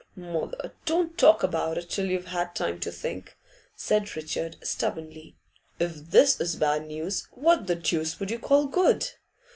[0.15, 3.37] 'Mother, don't talk about it till you've had time to think,'
[3.75, 5.35] said Richard, stubbornly.
[5.79, 9.11] 'If this is bad news, what the deuce would you call good?